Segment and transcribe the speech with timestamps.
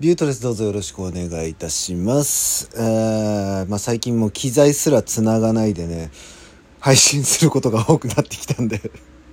[0.00, 2.70] ビュートレスどうぞよろしくお願いいたします。
[2.76, 6.12] えーまあ、最近も機材すら繋がないでね、
[6.78, 8.92] 配信することが多くなってきたんで。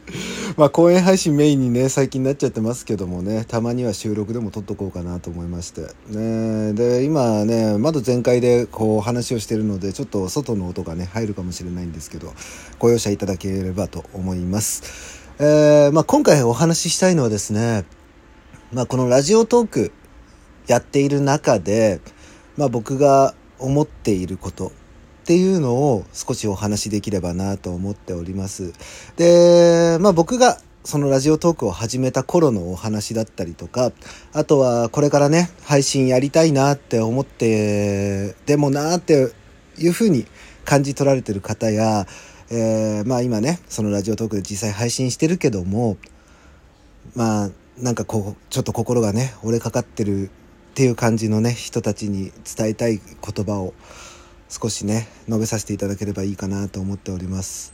[0.56, 5.82] まあ、公演配信メインにね、最近なっちゃってますけどもね、たまには収録でも撮っとこうかなと思いまして。
[6.08, 12.32] ね、で、今ね、窓全開でこう話をしてるので、ちょっと外の音がね、入るかもしれないんですけど、
[12.78, 14.84] ご容赦いただければと思います。
[15.38, 17.84] えーまあ、今回お話ししたいのはですね、
[18.72, 19.92] まあ、このラジオトーク
[20.66, 22.00] やっている中で、
[22.56, 24.70] まあ、僕が思っていることっ
[25.26, 28.72] ていうのを少しお話しできればなと思っております。
[29.16, 33.90] で、まあ、僕がそのラジオトークを始めた頃のお話だったりとか、
[34.32, 39.32] あとはこれからね、配信やりたいなって思って、でもなって
[39.78, 40.26] いうふうに
[40.64, 42.06] 感じ取られてる方や、
[42.50, 45.96] えーまあ今ね、そのラジオトークで実際配信してるけども、
[47.16, 50.30] まあなんかこうちょっと心がね折れかかってる
[50.76, 53.72] っていう感じのね人たちに伝えたい言葉を
[54.50, 57.72] 少しね述べさせていただければいいかなと思っております。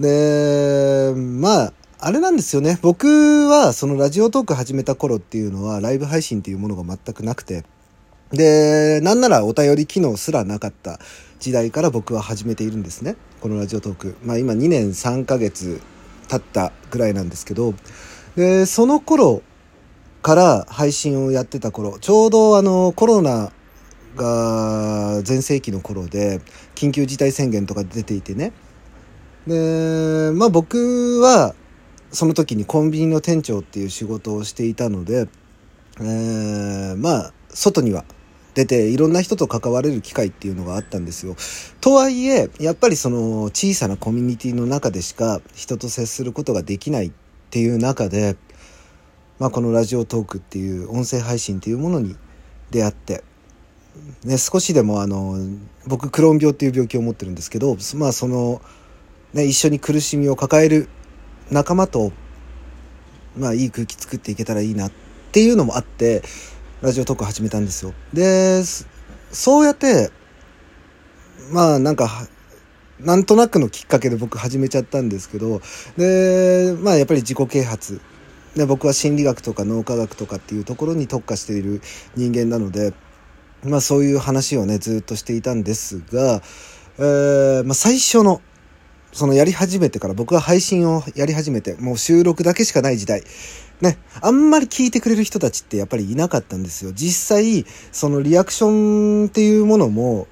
[0.00, 2.80] でまああれなんですよね。
[2.82, 3.06] 僕
[3.46, 7.62] はそのラジオトーク始めた頃っていうのはライブ配信っていうものが全くなくて。
[8.32, 10.98] でなんならお便り機能すらなかった
[11.38, 13.14] 時代から僕は始めているんですね。
[13.40, 14.16] このラジオトーク。
[14.24, 15.80] まあ今2年3ヶ月
[16.26, 17.74] 経ったぐらいなんですけど。
[18.34, 19.42] でその頃
[20.26, 23.52] から配信をやってた頃ちょうどあのコロナ
[24.16, 26.40] が全盛期の頃で
[26.74, 28.52] 緊急事態宣言とか出ていてね
[29.46, 31.54] でまあ僕は
[32.10, 35.28] その時にコンビニの店長っていう仕事をしていたので、
[36.00, 38.04] えーまあ外には
[38.54, 41.36] 出ていろんな人と関われる機会っていうのがあったんですよ。
[41.80, 47.12] とはいえやっぱりその小さなコミュニティの中でしか人と接することができないっ
[47.50, 48.36] ていう中で、
[49.38, 52.16] まあ、このラジオトークっていう音声配信っていうものに
[52.70, 53.22] 出会って、
[54.24, 55.36] ね、少しでもあの
[55.86, 58.62] 僕クローン病っていう病気を持ってるんですけど、まあその
[59.34, 60.88] ね、一緒に苦しみを抱える
[61.50, 62.12] 仲間と、
[63.36, 64.92] まあ、いい空気作っていけたらいいなっ
[65.32, 66.22] ていうのもあって
[66.80, 67.92] ラジオトーク始めたんですよ。
[68.14, 68.62] で
[69.30, 70.10] そうやって
[71.52, 72.08] まあなんか
[72.98, 75.60] なんとなくのきっかけで僕始めちゃったんですけど
[75.98, 78.00] でまあやっぱり自己啓発
[78.56, 81.80] で僕は心理学とか脳科学とかっていうところに特化している
[82.16, 82.94] 人間なので
[83.62, 86.42] まあそういう話をねずっとしていたんですが、
[86.98, 88.40] えーまあ、最初の
[89.12, 93.22] そのやり始めてから僕が配信をやり始めてもう収録だけしかない時代
[93.80, 96.92] ね、あんまり聞いてくれる人たちってやっぱりいなかったんですよ。
[96.94, 100.26] 実際、そのリアクションっていうものも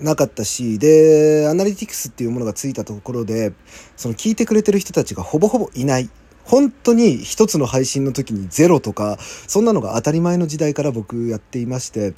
[0.00, 3.52] なかったし、で、アナリティクスっていうものがついたところで、
[3.96, 6.08] その聞いてくれてる人たちがほぼほぼいない。
[6.46, 12.14] 本当に一つの配信の時にゼロとか、そんなのが当たり前の時代から僕やっていまして、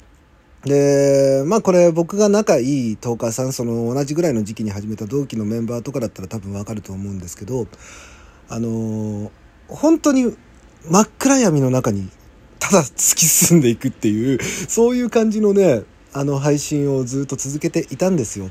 [0.63, 7.67] で、まあこれ僕が仲いいトーカーさん、その同じぐらいの時期に始めた同期のメンバーとかだったら多分わかると思うんですけど、
[8.49, 9.31] あのー
[9.69, 10.35] 本当に
[10.89, 12.09] 真っ暗闇の中に
[12.57, 18.49] ただ突き進んでいくっていう、そういう感じのね、あの配信をずっと続けていたんですよ。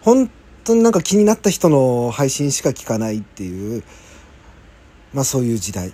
[0.00, 0.30] 本
[0.64, 3.82] 当になんか気になった人の配信しか聞かないっていう、
[5.18, 5.92] まあそういう時代。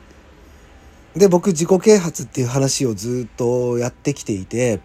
[1.17, 4.81] で、僕自己啓発っていう話をずっとやってきていて、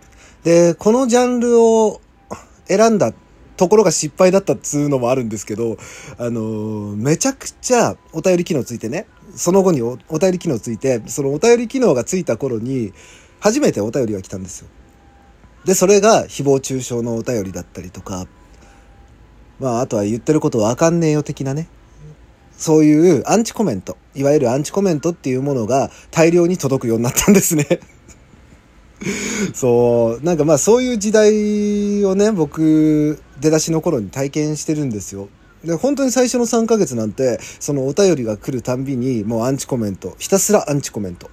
[0.45, 1.99] で、このジャンルを
[2.65, 3.11] 選んだ
[3.57, 5.77] ところが失敗だったっつうのもあるんですけど、
[6.17, 12.93] あのめちゃくちゃお便り機能ついてね、その後におお便り機能ついて、そのお便り機能がついた頃に、
[13.41, 14.69] 初めてお便りが来たんですよ。
[15.65, 18.25] で、それが誹謗中傷のお便りだったりとか、
[19.59, 21.67] まあ、あとは言ってることわかんねえよ的なね。
[22.59, 27.79] そういうアンチコメント、いわゆるアンチコメントっていうものが大量に届くようになったんですね。
[29.55, 35.29] そう、なんかまあそういう時代をね、僕、出だしの頃に体験してるんですよ。
[35.63, 41.29] で、本当に最初の3ヶ月なんて、そのお便りが来るたんびに、もうアンチコメント、ひたすらアンチコメント。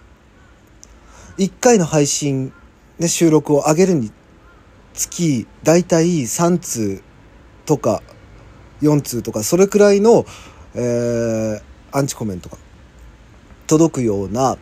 [1.39, 2.53] 1回の配信、
[3.01, 4.13] ね、収録を上げるに
[4.95, 7.03] つき、だいたい3通
[7.65, 8.01] とか、
[8.81, 10.25] 4通とか、それくらいの、
[10.77, 12.59] えー、アンチコメントが
[13.67, 14.59] 届くような、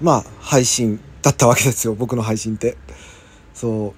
[0.00, 2.76] まあ、配信だったわけですよ、 僕の配信って。
[3.54, 3.94] そ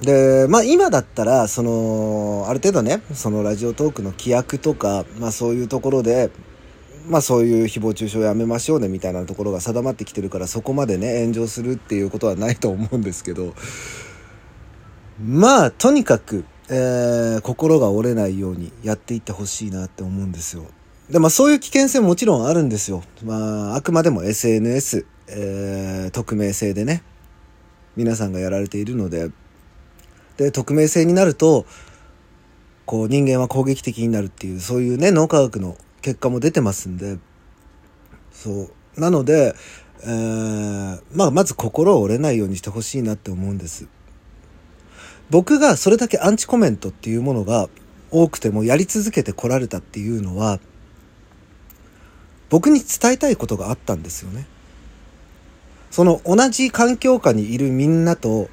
[0.00, 0.04] う。
[0.04, 6.30] で、まあ今だったら、その、ある程度ね、そのラジオトークの規約とか、まあそういうところで、
[7.08, 13.54] まあそういう誹謗中傷やめましょうねみたいなところが定まってきてるから、そこまでね、炎上するっていうことはないと思うんですけど、
[15.24, 20.64] まあとにかく、えー心が折れないようにやっていってほしいなって思うんですよ。
[21.10, 23.02] で、まあそういう危険性ももちろんあるんですよ。
[23.22, 27.02] まああくまでも SNS、えー、匿名性でね。
[27.94, 29.30] 皆さんがやられているので。
[30.38, 31.66] で匿名性になると
[32.86, 37.18] こう人間は攻撃的になるっていうそういうね脳科学の結果も出てますんで。
[38.32, 38.50] そ
[38.96, 39.00] う。
[39.00, 39.54] なので、
[40.04, 43.86] えー、まあ、まず心を折れないようにしてほしいなって思うんです。
[45.32, 47.70] 僕がそれだけアンチコメントっていうものが
[48.10, 50.60] 多くてもやり続けてこられたっていうのは
[52.50, 54.46] 僕に伝えたいことがあったんですよね
[55.90, 58.50] その同じ環境下にいるみんなと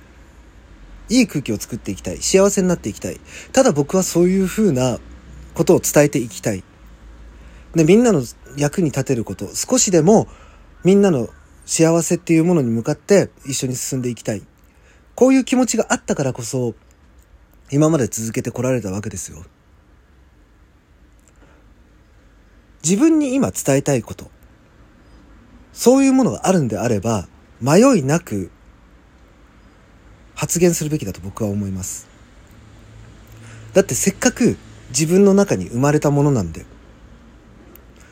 [1.10, 2.18] いい空気を作っていきたい。
[2.18, 3.20] 幸せになっていきたい。
[3.52, 5.00] ただ僕はそういうふうな
[5.56, 6.64] ことを伝えていきたい。
[7.74, 8.24] で、みんなの
[8.58, 10.28] 役に立てること、少しでも
[10.84, 11.30] みんなの
[11.66, 14.44] 幸せっていうものに向かって一緒に進んでいきたい。
[15.19, 16.75] こういう気持ちがあったからこそ、
[17.69, 19.44] 今まで続けてこられたわけですよ。
[22.81, 24.31] 自分に今伝えたいこと、
[25.74, 27.27] そういうものがあるんであれば、
[27.60, 28.50] 迷いなく
[30.36, 32.07] 発言するべきだと僕は思います。
[33.74, 34.56] だってせっかく
[34.92, 36.66] 自分の中に生まれたものなんで、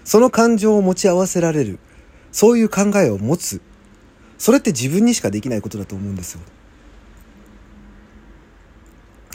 [0.04, 1.80] その感情を持ち合わせられる、
[2.34, 3.62] そういう考えを持つ、
[4.38, 6.42] それって自分にしかできないことだと思うんですよ。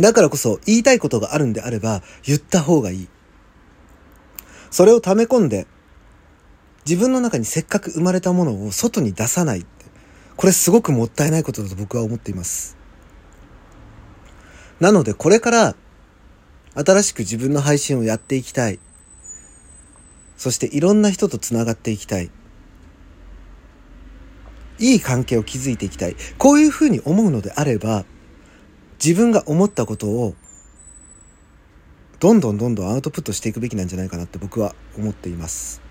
[0.00, 3.09] だからこそ言いたいことがあるんであれば言った方がいい。
[4.71, 5.67] それを溜め込んで
[6.87, 9.83] 自分の中にせっかく生まれたものを外に出さないって。
[10.37, 12.77] これすごくもったいないことだと僕は思っています。
[14.81, 15.77] なのでこれから
[16.75, 18.81] 新しく自分の配信をやっていきたい。
[20.37, 22.31] そしていろんな人と繋がっていきたい。
[24.79, 26.17] いい関係を築いていきたい。
[26.39, 28.05] こういうふうに思うのであれば、
[29.04, 30.34] 自分が思ったことを
[32.20, 35.82] どんどんどんどんアウトプットしていくべきなんじゃないかなって僕は思っています。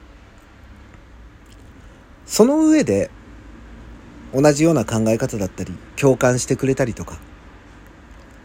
[2.26, 3.12] その上で
[4.34, 7.18] 同じような考え方だったり共感してくれたりとか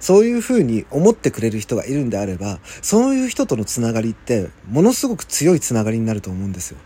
[0.01, 6.79] そういうふうに思ってくれる人がいるんであれば、そういう人とのつながりって、ものすごく強いつながりになると思うんですよ。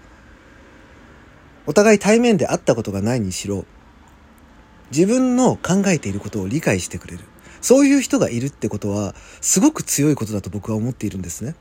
[1.66, 3.64] お互い対面で会ったことがないにしろ、
[4.90, 7.24] 自分の考えていることを理解してくれる。
[7.60, 11.54] そういう人がいるってことは、すごく強いことだと僕は思っているんですね。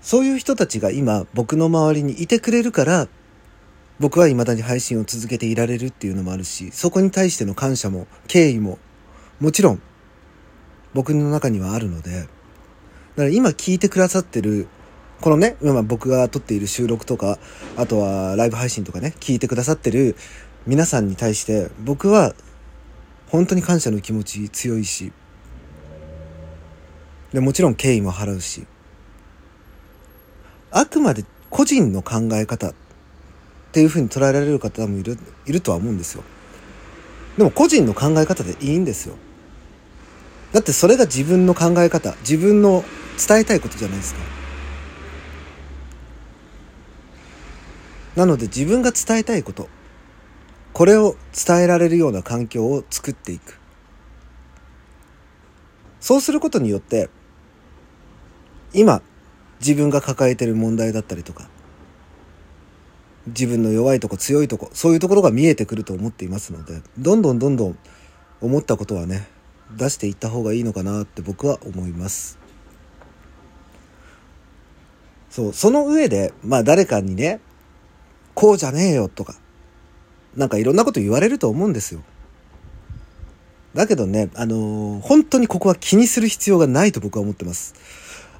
[0.00, 3.08] そういう人たちが今、僕の周りにいてくれるから、
[3.98, 8.78] 僕は未だに配信を続けていられるっていうのもあるし、そこに対しての感謝も敬意も
[9.40, 9.82] もちろん
[10.94, 12.28] 僕の中にはあるので、だか
[13.24, 14.66] ら今聞いてくださってる、
[15.20, 17.38] このね、今僕が撮っている収録とか、
[17.76, 20.16] あとはライブ配信とかね、聞いてくださってる
[20.66, 22.34] 皆さんに対して僕は
[23.36, 25.12] 本当に感謝の気持ち強いし、
[27.34, 28.66] でもちろん敬意も払うし、
[30.70, 32.74] あくまで個人の考え方っ
[33.72, 36.24] ていうふうに捉えられる方もいるいるとは思うんですよ。
[37.36, 39.16] でも個人の考え方でいいんですよ。
[40.54, 42.86] だってそれが自分の考え方自分の
[43.28, 44.20] 伝えたいことじゃないですか。
[48.16, 49.68] なので自分が伝えたいこと
[50.76, 53.58] これを伝えられるような環境を作っていく。
[56.00, 57.08] そうすることによって
[58.74, 59.00] 今
[59.58, 61.48] 自分が抱えている問題だったりとか
[63.26, 67.78] 自分の弱いとこ強いとこそういうところが見えてくると思っていますのでどんどんどんどん
[68.42, 69.26] 思ったことはね
[69.78, 72.38] 出していった方がいいのかなって僕は思います。
[75.30, 77.40] そうその上でまあ誰かにね
[78.34, 79.36] こうじゃねえよとか
[80.36, 82.02] なんかいろんなこと言われると思うんですよ
[83.74, 87.74] だけどねあのー、本当にここは気にする必要がないと僕は思ってます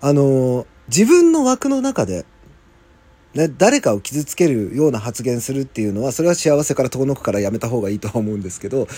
[0.00, 2.26] あのー、自分の枠の中で
[3.34, 8.88] ね、誰かを傷つけるような発言するっていうのは、それは幸せから遠のくからやめた方がいいとは思うんですけど、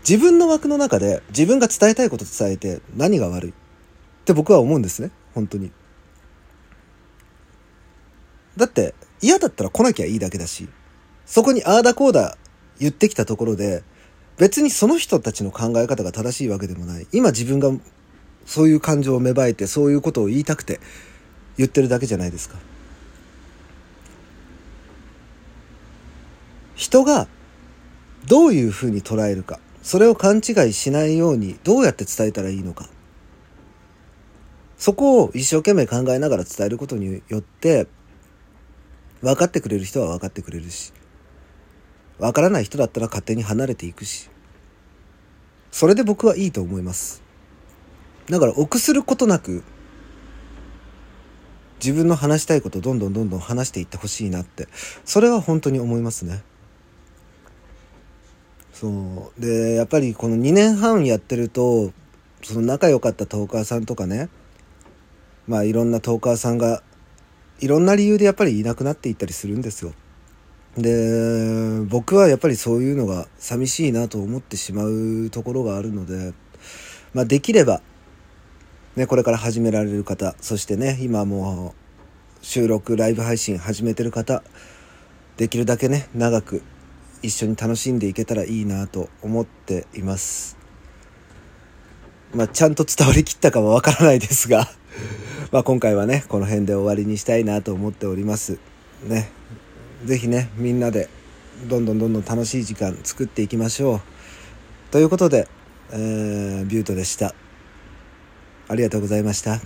[0.00, 3.50] 自分の枠の中で自分が伝えたいこと伝えて何が悪い？
[3.50, 3.54] っ
[4.26, 5.10] て僕は思うんですね。
[5.34, 5.72] 本当に。
[8.58, 10.68] だって嫌だったら来なきゃいいだけだし、
[11.28, 12.38] そこにああだこうだ
[12.80, 13.84] 言ってきたところで、
[14.38, 17.06] 別にその人たちの考え方が正しいわけでもない。
[17.12, 17.70] 今自分が
[18.46, 20.80] そういう感情を芽生えて、そういうことを言いたくて
[21.58, 22.56] 言ってるだけじゃないですか。
[26.76, 27.28] 人が
[28.26, 32.88] どういうふうに捉えるか、それを勘違いしないようにどうやって伝えたらいいのか。
[34.78, 37.86] そこを一生懸命考えながら伝えることによって、
[39.20, 40.92] 分かってくれる人は分かってくれるし、
[42.18, 44.30] 分からない人だったら勝手に離れていくし、
[45.70, 47.22] それで僕はいいと思います。
[48.28, 49.62] だから臆することなく、
[51.78, 54.68] 自分の話したいことどんどんどんどん話していってほしいなって
[55.04, 56.42] それは本当に思いますね。
[58.72, 61.92] そうでやっぱりこの2年半やってると
[62.44, 64.28] その仲良かったトーカーさんとかね
[65.48, 66.82] まあいろんなトーカーさんが
[67.58, 69.92] いろんな理由でやっぱりいなくなっていったりするんですよ。
[70.78, 76.32] で僕はやっぱりそういうのが寂しいなと思ってしまうところがあるので、
[77.14, 77.82] まあ、できれば、
[78.96, 81.74] ね、これから始められる方そしてね今も
[82.40, 84.42] う収録ライブ配信始めてる方
[85.36, 86.62] できるだけね長く
[87.22, 90.56] 一緒に楽しんでいけたらいいなと思っています。
[92.32, 94.68] まあ、ちゃんと伝わりきったかはわからないですが
[95.50, 98.58] まあ今回はね、この辺で終わりにしたいなと思っております。
[99.02, 99.30] ね。
[100.06, 101.08] 是非ね、みんなで
[101.68, 104.00] どんどんどんどん楽しい時間作っていきましょう。
[104.90, 105.48] ということで、
[105.90, 107.34] えー、ビュートでした。
[108.68, 109.60] ありがとうございました。